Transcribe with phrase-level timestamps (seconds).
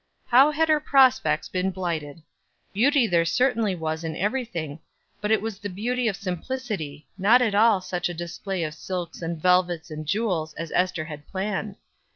[0.25, 2.23] How had her prospects been blighted!
[2.73, 4.79] Beauty there certainly was in everything,
[5.21, 9.21] but it was the beauty of simplicity, not at all such a display of silks
[9.21, 11.75] and velvets and jewels as Ester had planned.